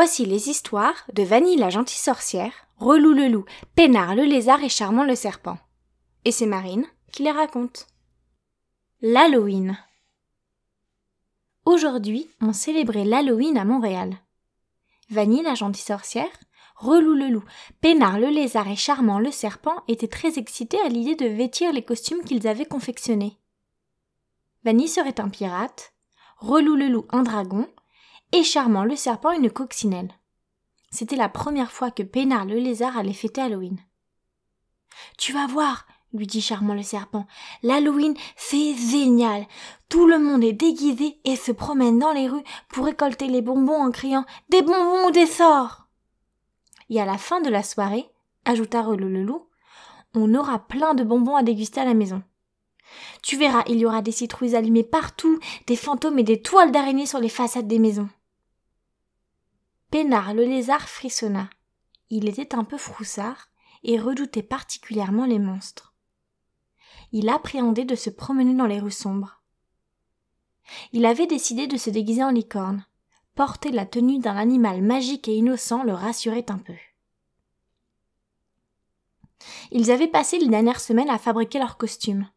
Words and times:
Voici 0.00 0.24
les 0.24 0.48
histoires 0.48 1.04
de 1.12 1.24
Vanille 1.24 1.56
la 1.56 1.70
gentille 1.70 1.98
sorcière, 1.98 2.52
Relou 2.76 3.12
le 3.14 3.26
loup, 3.26 3.44
Pénard 3.74 4.14
le 4.14 4.22
lézard 4.22 4.62
et 4.62 4.68
Charmant 4.68 5.02
le 5.02 5.16
serpent. 5.16 5.58
Et 6.24 6.30
c'est 6.30 6.46
Marine 6.46 6.86
qui 7.10 7.24
les 7.24 7.32
raconte. 7.32 7.88
L'Halloween. 9.02 9.76
Aujourd'hui, 11.64 12.30
on 12.40 12.52
célébrait 12.52 13.04
l'Halloween 13.04 13.58
à 13.58 13.64
Montréal. 13.64 14.16
Vanille 15.10 15.42
la 15.42 15.56
gentille 15.56 15.82
sorcière, 15.82 16.30
Relou 16.76 17.14
le 17.14 17.26
loup, 17.26 17.44
Pénard 17.80 18.20
le 18.20 18.28
lézard 18.28 18.68
et 18.68 18.76
Charmant 18.76 19.18
le 19.18 19.32
serpent 19.32 19.82
étaient 19.88 20.06
très 20.06 20.38
excités 20.38 20.80
à 20.80 20.88
l'idée 20.88 21.16
de 21.16 21.26
vêtir 21.26 21.72
les 21.72 21.82
costumes 21.82 22.22
qu'ils 22.22 22.46
avaient 22.46 22.66
confectionnés. 22.66 23.36
Vanille 24.64 24.86
serait 24.86 25.18
un 25.18 25.28
pirate, 25.28 25.92
Relou 26.36 26.76
le 26.76 26.86
loup 26.86 27.06
un 27.10 27.24
dragon, 27.24 27.68
et 28.32 28.42
Charmant 28.42 28.84
le 28.84 28.96
serpent 28.96 29.32
une 29.32 29.50
coccinelle. 29.50 30.12
C'était 30.90 31.16
la 31.16 31.28
première 31.28 31.72
fois 31.72 31.90
que 31.90 32.02
Pénard 32.02 32.46
le 32.46 32.56
lézard 32.56 32.96
allait 32.96 33.12
fêter 33.12 33.40
Halloween. 33.40 33.78
Tu 35.16 35.32
vas 35.32 35.46
voir, 35.46 35.86
lui 36.12 36.26
dit 36.26 36.40
Charmant 36.40 36.74
le 36.74 36.82
serpent, 36.82 37.26
l'Halloween, 37.62 38.14
c'est 38.36 38.74
génial. 38.74 39.46
Tout 39.88 40.06
le 40.06 40.18
monde 40.18 40.44
est 40.44 40.52
déguisé 40.52 41.18
et 41.24 41.36
se 41.36 41.52
promène 41.52 41.98
dans 41.98 42.12
les 42.12 42.28
rues 42.28 42.44
pour 42.68 42.86
récolter 42.86 43.26
les 43.26 43.42
bonbons 43.42 43.82
en 43.82 43.90
criant 43.90 44.24
Des 44.48 44.62
bonbons 44.62 45.08
ou 45.08 45.10
des 45.10 45.26
sorts. 45.26 45.86
Et 46.90 47.00
à 47.00 47.04
la 47.04 47.18
fin 47.18 47.40
de 47.40 47.50
la 47.50 47.62
soirée, 47.62 48.08
ajouta 48.44 48.82
Relou 48.82 49.08
le 49.08 49.22
loup, 49.22 49.46
on 50.14 50.34
aura 50.34 50.58
plein 50.58 50.94
de 50.94 51.04
bonbons 51.04 51.36
à 51.36 51.42
déguster 51.42 51.80
à 51.80 51.84
la 51.84 51.94
maison. 51.94 52.22
Tu 53.22 53.36
verras, 53.36 53.64
il 53.68 53.78
y 53.78 53.84
aura 53.84 54.00
des 54.00 54.12
citrouilles 54.12 54.56
allumées 54.56 54.84
partout, 54.84 55.38
des 55.66 55.76
fantômes 55.76 56.18
et 56.18 56.24
des 56.24 56.40
toiles 56.40 56.72
d'araignées 56.72 57.04
sur 57.04 57.18
les 57.18 57.28
façades 57.28 57.68
des 57.68 57.78
maisons. 57.78 58.08
Pénard 59.90 60.34
le 60.34 60.44
lézard 60.44 60.86
frissonna. 60.86 61.48
Il 62.10 62.28
était 62.28 62.54
un 62.54 62.64
peu 62.64 62.76
froussard 62.76 63.48
et 63.82 63.98
redoutait 63.98 64.42
particulièrement 64.42 65.24
les 65.24 65.38
monstres. 65.38 65.94
Il 67.12 67.30
appréhendait 67.30 67.86
de 67.86 67.94
se 67.94 68.10
promener 68.10 68.54
dans 68.54 68.66
les 68.66 68.80
rues 68.80 68.90
sombres. 68.90 69.42
Il 70.92 71.06
avait 71.06 71.26
décidé 71.26 71.66
de 71.66 71.78
se 71.78 71.88
déguiser 71.88 72.22
en 72.22 72.30
licorne. 72.30 72.84
Porter 73.34 73.70
la 73.70 73.86
tenue 73.86 74.18
d'un 74.18 74.36
animal 74.36 74.82
magique 74.82 75.26
et 75.26 75.36
innocent 75.36 75.84
le 75.84 75.94
rassurait 75.94 76.50
un 76.50 76.58
peu. 76.58 76.74
Ils 79.70 79.90
avaient 79.90 80.08
passé 80.08 80.38
les 80.38 80.48
dernières 80.48 80.80
semaines 80.80 81.08
à 81.08 81.18
fabriquer 81.18 81.58
leurs 81.58 81.78
costumes. 81.78 82.28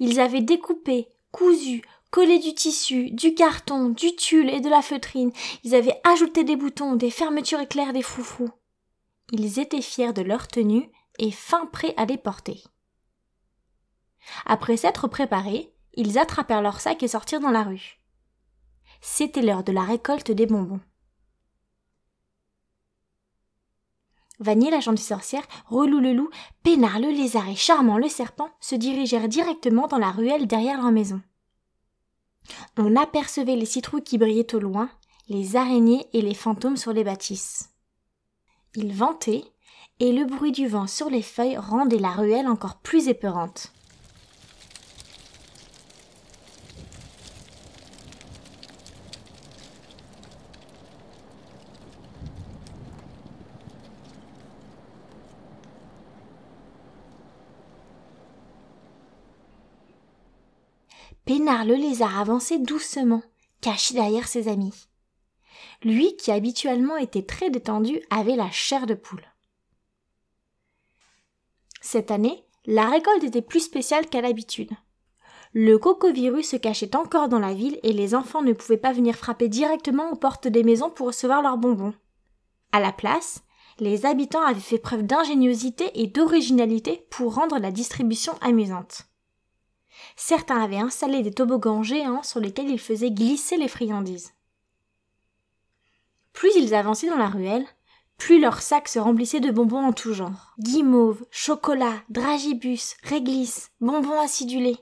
Ils 0.00 0.18
avaient 0.18 0.40
découpé, 0.40 1.08
cousu, 1.30 1.82
collé 2.16 2.38
du 2.38 2.54
tissu, 2.54 3.10
du 3.10 3.34
carton, 3.34 3.90
du 3.90 4.16
tulle 4.16 4.48
et 4.48 4.60
de 4.60 4.70
la 4.70 4.80
feutrine. 4.80 5.32
Ils 5.64 5.74
avaient 5.74 6.00
ajouté 6.02 6.44
des 6.44 6.56
boutons, 6.56 6.96
des 6.96 7.10
fermetures 7.10 7.60
éclairs, 7.60 7.92
des 7.92 8.00
froufrous. 8.00 8.48
Ils 9.32 9.58
étaient 9.58 9.82
fiers 9.82 10.14
de 10.14 10.22
leur 10.22 10.48
tenue 10.48 10.90
et 11.18 11.30
fin 11.30 11.66
prêts 11.66 11.92
à 11.98 12.06
les 12.06 12.16
porter. 12.16 12.64
Après 14.46 14.78
s'être 14.78 15.08
préparés, 15.08 15.74
ils 15.92 16.18
attrapèrent 16.18 16.62
leur 16.62 16.80
sac 16.80 17.02
et 17.02 17.08
sortirent 17.08 17.40
dans 17.40 17.50
la 17.50 17.64
rue. 17.64 18.00
C'était 19.02 19.42
l'heure 19.42 19.62
de 19.62 19.72
la 19.72 19.82
récolte 19.82 20.30
des 20.30 20.46
bonbons. 20.46 20.80
Vanille 24.38 24.70
la 24.70 24.80
gentille 24.80 25.04
sorcière, 25.04 25.46
Relou 25.66 26.00
le 26.00 26.14
loup, 26.14 26.30
Pénard 26.62 26.98
le 26.98 27.10
lézard 27.10 27.50
et 27.50 27.56
Charmant 27.56 27.98
le 27.98 28.08
serpent 28.08 28.48
se 28.58 28.74
dirigèrent 28.74 29.28
directement 29.28 29.86
dans 29.86 29.98
la 29.98 30.12
ruelle 30.12 30.46
derrière 30.46 30.80
leur 30.80 30.92
maison. 30.92 31.20
On 32.76 32.96
apercevait 32.96 33.56
les 33.56 33.66
citrouilles 33.66 34.02
qui 34.02 34.18
brillaient 34.18 34.54
au 34.54 34.60
loin, 34.60 34.90
les 35.28 35.56
araignées 35.56 36.06
et 36.12 36.22
les 36.22 36.34
fantômes 36.34 36.76
sur 36.76 36.92
les 36.92 37.04
bâtisses. 37.04 37.70
Il 38.74 38.92
ventait, 38.92 39.44
et 39.98 40.12
le 40.12 40.24
bruit 40.24 40.52
du 40.52 40.68
vent 40.68 40.86
sur 40.86 41.08
les 41.08 41.22
feuilles 41.22 41.56
rendait 41.56 41.98
la 41.98 42.10
ruelle 42.10 42.48
encore 42.48 42.76
plus 42.80 43.08
épeurante. 43.08 43.72
Pénard 61.26 61.64
le 61.64 61.74
lézard 61.74 62.20
avançait 62.20 62.60
doucement, 62.60 63.20
caché 63.60 63.94
derrière 63.94 64.28
ses 64.28 64.46
amis. 64.46 64.86
Lui, 65.82 66.16
qui 66.16 66.30
habituellement 66.30 66.96
était 66.96 67.24
très 67.24 67.50
détendu, 67.50 68.00
avait 68.10 68.36
la 68.36 68.48
chair 68.52 68.86
de 68.86 68.94
poule. 68.94 69.26
Cette 71.80 72.12
année, 72.12 72.44
la 72.64 72.88
récolte 72.88 73.24
était 73.24 73.42
plus 73.42 73.58
spéciale 73.58 74.06
qu'à 74.06 74.20
l'habitude. 74.20 74.70
Le 75.52 75.78
cocovirus 75.78 76.50
se 76.50 76.56
cachait 76.56 76.94
encore 76.94 77.28
dans 77.28 77.40
la 77.40 77.54
ville 77.54 77.80
et 77.82 77.92
les 77.92 78.14
enfants 78.14 78.42
ne 78.42 78.52
pouvaient 78.52 78.76
pas 78.76 78.92
venir 78.92 79.16
frapper 79.16 79.48
directement 79.48 80.12
aux 80.12 80.16
portes 80.16 80.46
des 80.46 80.62
maisons 80.62 80.90
pour 80.90 81.08
recevoir 81.08 81.42
leurs 81.42 81.58
bonbons. 81.58 81.94
À 82.70 82.78
la 82.78 82.92
place, 82.92 83.42
les 83.80 84.06
habitants 84.06 84.44
avaient 84.46 84.60
fait 84.60 84.78
preuve 84.78 85.02
d'ingéniosité 85.02 85.90
et 85.94 86.06
d'originalité 86.06 87.04
pour 87.10 87.34
rendre 87.34 87.58
la 87.58 87.72
distribution 87.72 88.34
amusante. 88.42 89.08
Certains 90.16 90.62
avaient 90.62 90.78
installé 90.78 91.22
des 91.22 91.32
toboggans 91.32 91.82
géants 91.82 92.22
sur 92.22 92.40
lesquels 92.40 92.70
ils 92.70 92.80
faisaient 92.80 93.10
glisser 93.10 93.56
les 93.56 93.68
friandises. 93.68 94.32
Plus 96.32 96.50
ils 96.56 96.74
avançaient 96.74 97.08
dans 97.08 97.16
la 97.16 97.28
ruelle, 97.28 97.66
plus 98.18 98.40
leurs 98.40 98.62
sacs 98.62 98.88
se 98.88 98.98
remplissaient 98.98 99.40
de 99.40 99.50
bonbons 99.50 99.86
en 99.86 99.92
tout 99.92 100.14
genre. 100.14 100.54
Guimauve, 100.58 101.24
chocolat, 101.30 102.02
dragibus, 102.08 102.96
réglisse, 103.02 103.70
bonbons 103.80 104.20
acidulés. 104.20 104.78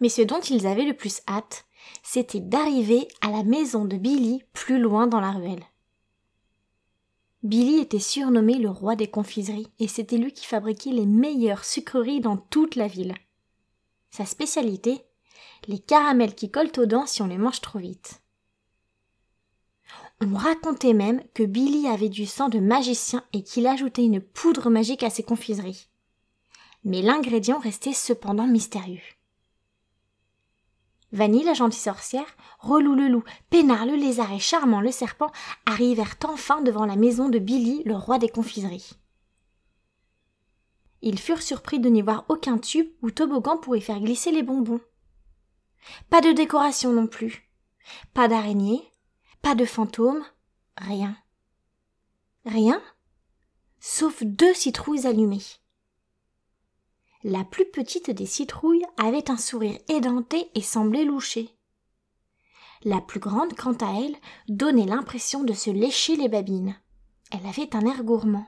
Mais 0.00 0.08
ce 0.08 0.22
dont 0.22 0.40
ils 0.40 0.66
avaient 0.66 0.84
le 0.84 0.96
plus 0.96 1.20
hâte, 1.28 1.66
c'était 2.02 2.40
d'arriver 2.40 3.08
à 3.20 3.30
la 3.30 3.42
maison 3.42 3.84
de 3.84 3.96
Billy 3.96 4.42
plus 4.52 4.78
loin 4.78 5.06
dans 5.06 5.20
la 5.20 5.30
ruelle. 5.30 5.64
Billy 7.44 7.78
était 7.78 7.98
surnommé 7.98 8.54
le 8.54 8.70
roi 8.70 8.96
des 8.96 9.08
confiseries 9.08 9.68
et 9.78 9.86
c'était 9.86 10.16
lui 10.16 10.32
qui 10.32 10.46
fabriquait 10.46 10.90
les 10.90 11.06
meilleures 11.06 11.64
sucreries 11.64 12.20
dans 12.20 12.36
toute 12.36 12.74
la 12.74 12.88
ville. 12.88 13.14
Sa 14.10 14.24
spécialité 14.24 15.04
les 15.68 15.78
caramels 15.78 16.34
qui 16.34 16.50
collent 16.50 16.72
aux 16.78 16.86
dents 16.86 17.06
si 17.06 17.22
on 17.22 17.26
les 17.26 17.38
mange 17.38 17.60
trop 17.60 17.78
vite. 17.78 18.20
On 20.20 20.34
racontait 20.34 20.94
même 20.94 21.22
que 21.34 21.42
Billy 21.42 21.86
avait 21.86 22.08
du 22.08 22.26
sang 22.26 22.48
de 22.48 22.60
magicien 22.60 23.24
et 23.32 23.42
qu'il 23.42 23.66
ajoutait 23.66 24.04
une 24.04 24.20
poudre 24.20 24.70
magique 24.70 25.02
à 25.02 25.10
ses 25.10 25.22
confiseries. 25.22 25.88
Mais 26.84 27.02
l'ingrédient 27.02 27.58
restait 27.58 27.92
cependant 27.92 28.46
mystérieux. 28.46 29.02
Vanille 31.14 31.44
la 31.44 31.54
gentille 31.54 31.80
sorcière, 31.80 32.26
Relou 32.58 32.96
le 32.96 33.06
loup, 33.06 33.22
Pénard 33.48 33.86
le 33.86 33.94
lézard 33.94 34.32
et 34.32 34.40
Charmant 34.40 34.80
le 34.80 34.90
serpent 34.90 35.30
arrivèrent 35.64 36.16
enfin 36.24 36.60
devant 36.60 36.86
la 36.86 36.96
maison 36.96 37.28
de 37.28 37.38
Billy, 37.38 37.84
le 37.86 37.94
roi 37.94 38.18
des 38.18 38.28
confiseries. 38.28 38.98
Ils 41.02 41.20
furent 41.20 41.42
surpris 41.42 41.78
de 41.78 41.88
n'y 41.88 42.02
voir 42.02 42.24
aucun 42.28 42.58
tube 42.58 42.88
ou 43.00 43.12
toboggan 43.12 43.58
pour 43.58 43.76
y 43.76 43.80
faire 43.80 44.00
glisser 44.00 44.32
les 44.32 44.42
bonbons. 44.42 44.80
Pas 46.10 46.20
de 46.20 46.32
décoration 46.32 46.92
non 46.92 47.06
plus. 47.06 47.48
Pas 48.12 48.26
d'araignée, 48.26 48.82
pas 49.40 49.54
de 49.54 49.64
fantômes, 49.64 50.24
rien. 50.76 51.16
Rien, 52.44 52.82
sauf 53.78 54.24
deux 54.24 54.52
citrouilles 54.52 55.06
allumées. 55.06 55.44
La 57.26 57.42
plus 57.42 57.64
petite 57.64 58.10
des 58.10 58.26
citrouilles 58.26 58.84
avait 58.98 59.30
un 59.30 59.38
sourire 59.38 59.78
édenté 59.88 60.50
et 60.54 60.60
semblait 60.60 61.06
loucher. 61.06 61.48
La 62.82 63.00
plus 63.00 63.18
grande, 63.18 63.54
quant 63.54 63.72
à 63.72 63.98
elle, 63.98 64.14
donnait 64.46 64.84
l'impression 64.84 65.42
de 65.42 65.54
se 65.54 65.70
lécher 65.70 66.16
les 66.16 66.28
babines. 66.28 66.78
Elle 67.32 67.46
avait 67.46 67.74
un 67.74 67.86
air 67.86 68.04
gourmand. 68.04 68.46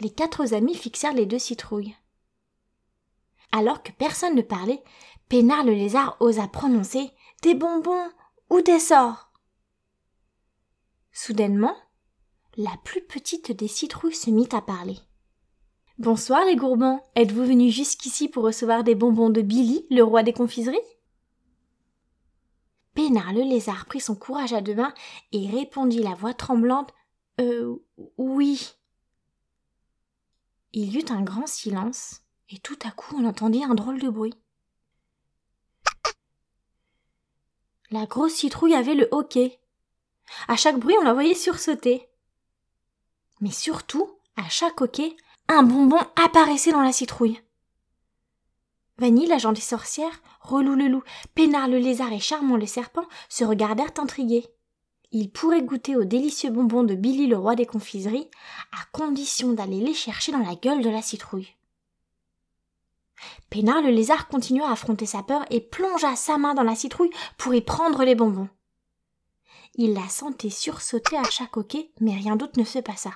Les 0.00 0.08
quatre 0.08 0.54
amis 0.54 0.74
fixèrent 0.74 1.12
les 1.12 1.26
deux 1.26 1.38
citrouilles. 1.38 1.94
Alors 3.52 3.82
que 3.82 3.92
personne 3.92 4.34
ne 4.34 4.40
parlait, 4.40 4.82
Pénard 5.28 5.64
le 5.64 5.72
lézard 5.72 6.16
osa 6.20 6.48
prononcer 6.48 7.10
des 7.42 7.54
bonbons 7.54 8.10
ou 8.48 8.62
des 8.62 8.78
sorts. 8.78 9.30
Soudainement, 11.12 11.76
la 12.56 12.74
plus 12.84 13.02
petite 13.02 13.52
des 13.52 13.68
citrouilles 13.68 14.14
se 14.14 14.30
mit 14.30 14.48
à 14.52 14.62
parler. 14.62 14.96
Bonsoir 15.98 16.44
les 16.44 16.56
gourmands, 16.56 17.08
êtes-vous 17.14 17.44
venus 17.44 17.72
jusqu'ici 17.72 18.28
pour 18.28 18.42
recevoir 18.42 18.82
des 18.82 18.96
bonbons 18.96 19.30
de 19.30 19.42
Billy, 19.42 19.86
le 19.90 20.02
roi 20.02 20.24
des 20.24 20.32
confiseries? 20.32 20.76
Pénard 22.94 23.32
le 23.32 23.42
lézard 23.42 23.86
prit 23.86 24.00
son 24.00 24.16
courage 24.16 24.52
à 24.52 24.60
deux 24.60 24.74
mains 24.74 24.92
et 25.30 25.48
répondit 25.48 26.02
la 26.02 26.14
voix 26.14 26.34
tremblante 26.34 26.92
Euh 27.40 27.76
oui. 28.18 28.74
Il 30.72 30.92
y 30.92 30.98
eut 30.98 31.12
un 31.12 31.22
grand 31.22 31.46
silence, 31.46 32.22
et 32.48 32.58
tout 32.58 32.78
à 32.84 32.90
coup 32.90 33.14
on 33.16 33.24
entendit 33.24 33.62
un 33.62 33.74
drôle 33.74 34.00
de 34.00 34.08
bruit. 34.08 34.34
La 37.92 38.06
grosse 38.06 38.34
citrouille 38.34 38.74
avait 38.74 38.96
le 38.96 39.06
hoquet. 39.12 39.60
À 40.48 40.56
chaque 40.56 40.80
bruit, 40.80 40.96
on 40.98 41.04
la 41.04 41.12
voyait 41.12 41.34
sursauter. 41.34 42.08
Mais 43.40 43.52
surtout, 43.52 44.10
à 44.36 44.48
chaque 44.48 44.80
hoquet, 44.80 45.14
un 45.48 45.62
bonbon 45.62 46.00
apparaissait 46.16 46.72
dans 46.72 46.82
la 46.82 46.92
citrouille. 46.92 47.40
Vanille, 48.98 49.26
la 49.26 49.38
gentille 49.38 49.62
sorcière, 49.62 50.22
Relou 50.40 50.74
le 50.74 50.88
loup, 50.88 51.02
Pénard 51.34 51.68
le 51.68 51.78
lézard 51.78 52.12
et 52.12 52.20
Charmant 52.20 52.56
le 52.56 52.66
serpent 52.66 53.06
se 53.28 53.44
regardèrent 53.44 53.98
intrigués. 53.98 54.46
Ils 55.10 55.30
pourraient 55.30 55.62
goûter 55.62 55.96
aux 55.96 56.04
délicieux 56.04 56.50
bonbons 56.50 56.84
de 56.84 56.94
Billy 56.94 57.26
le 57.26 57.36
roi 57.36 57.54
des 57.54 57.66
confiseries, 57.66 58.28
à 58.72 58.84
condition 58.92 59.52
d'aller 59.52 59.80
les 59.80 59.94
chercher 59.94 60.32
dans 60.32 60.38
la 60.38 60.54
gueule 60.54 60.82
de 60.82 60.90
la 60.90 61.02
citrouille. 61.02 61.54
Pénard 63.48 63.80
le 63.80 63.90
lézard 63.90 64.28
continua 64.28 64.68
à 64.68 64.72
affronter 64.72 65.06
sa 65.06 65.22
peur 65.22 65.44
et 65.50 65.60
plongea 65.60 66.14
sa 66.16 66.36
main 66.36 66.54
dans 66.54 66.62
la 66.62 66.74
citrouille 66.74 67.12
pour 67.38 67.54
y 67.54 67.62
prendre 67.62 68.04
les 68.04 68.14
bonbons. 68.14 68.48
Il 69.76 69.94
la 69.94 70.08
sentait 70.08 70.50
sursauter 70.50 71.16
à 71.16 71.24
chaque 71.24 71.56
hoquet, 71.56 71.90
mais 72.00 72.14
rien 72.14 72.36
d'autre 72.36 72.58
ne 72.58 72.64
se 72.64 72.78
passa. 72.78 73.10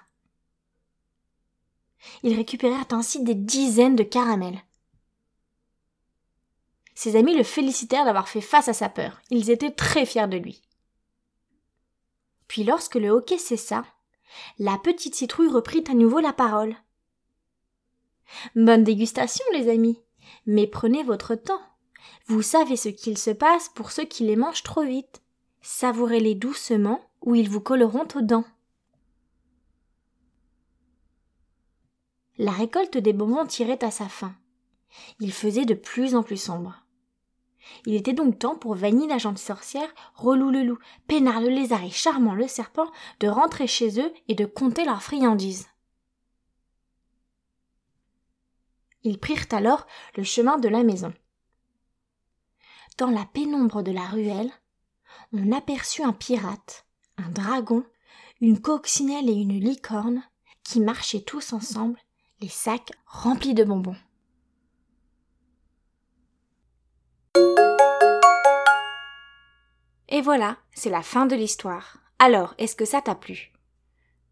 Ils 2.23 2.37
récupérèrent 2.37 2.87
ainsi 2.91 3.23
des 3.23 3.35
dizaines 3.35 3.97
de 3.97 4.03
caramels. 4.03 4.63
Ses 6.95 7.17
amis 7.17 7.37
le 7.37 7.45
félicitèrent 7.45 8.05
d'avoir 8.05 8.29
fait 8.29 8.41
face 8.41 8.69
à 8.69 8.73
sa 8.73 8.89
peur. 8.89 9.21
Ils 9.31 9.51
étaient 9.51 9.71
très 9.71 10.05
fiers 10.05 10.27
de 10.27 10.37
lui. 10.37 10.63
Puis 12.49 12.65
lorsque 12.65 12.97
le 12.97 13.11
hoquet 13.11 13.39
cessa, 13.39 13.85
la 14.59 14.79
petite 14.79 15.15
citrouille 15.15 15.49
reprit 15.49 15.85
à 15.89 15.95
nouveau 15.95 16.19
la 16.19 16.33
parole. 16.33 16.77
Bonne 18.57 18.85
dégustation, 18.85 19.45
les 19.53 19.71
amis. 19.71 20.01
Mais 20.47 20.67
prenez 20.67 21.03
votre 21.03 21.35
temps. 21.35 21.61
Vous 22.27 22.43
savez 22.43 22.77
ce 22.77 22.89
qu'il 22.89 23.17
se 23.17 23.31
passe 23.31 23.69
pour 23.71 23.93
ceux 23.93 24.05
qui 24.05 24.25
les 24.25 24.37
mangent 24.37 24.63
trop 24.63 24.83
vite. 24.83 25.23
Savourez-les 25.63 26.35
doucement 26.35 27.01
ou 27.23 27.35
ils 27.35 27.49
vous 27.49 27.61
colleront 27.61 28.09
aux 28.15 28.23
dents. 28.23 28.45
La 32.39 32.53
récolte 32.53 32.97
des 32.97 33.13
bonbons 33.13 33.47
tirait 33.47 33.83
à 33.85 33.91
sa 33.91 34.09
fin. 34.09 34.33
Il 35.19 35.33
faisait 35.33 35.65
de 35.65 35.75
plus 35.75 36.15
en 36.15 36.23
plus 36.23 36.37
sombre. 36.37 36.85
Il 37.85 37.95
était 37.95 38.13
donc 38.13 38.39
temps 38.39 38.57
pour 38.57 38.77
Vanille 38.77 39.09
la 39.09 39.19
gentille 39.19 39.45
sorcière, 39.45 39.89
Relou 40.15 40.51
le 40.51 40.63
loup, 40.63 40.79
Pénard 41.09 41.41
le 41.41 41.49
lézard 41.49 41.83
et 41.83 41.91
Charmant 41.91 42.35
le 42.35 42.47
serpent 42.47 42.89
de 43.19 43.27
rentrer 43.27 43.67
chez 43.67 44.01
eux 44.01 44.13
et 44.29 44.37
de 44.37 44.47
compter 44.47 44.85
leurs 44.85 45.03
friandises. 45.03 45.69
Ils 49.03 49.19
prirent 49.19 49.47
alors 49.51 49.87
le 50.17 50.23
chemin 50.23 50.59
de 50.59 50.69
la 50.69 50.85
maison. 50.85 51.13
Dans 52.99 53.11
la 53.11 53.25
pénombre 53.25 53.83
de 53.83 53.93
la 53.93 54.07
ruelle, 54.07 54.53
on 55.33 55.51
aperçut 55.53 56.03
un 56.03 56.13
pirate, 56.13 56.87
un 57.17 57.31
dragon, 57.31 57.85
une 58.41 58.61
coccinelle 58.61 59.29
et 59.29 59.35
une 59.35 59.59
licorne 59.59 60.23
qui 60.63 60.81
marchaient 60.81 61.23
tous 61.23 61.53
ensemble 61.53 61.99
les 62.41 62.49
sacs 62.49 62.93
remplis 63.07 63.55
de 63.55 63.65
bonbons. 63.65 63.97
Et 70.09 70.21
voilà, 70.23 70.57
c'est 70.73 70.91
la 70.91 71.03
fin 71.03 71.27
de 71.27 71.35
l'histoire. 71.35 71.99
Alors, 72.19 72.55
est-ce 72.59 72.77
que 72.77 72.85
ça 72.85 73.03
t'a 73.03 73.15
plu? 73.15 73.53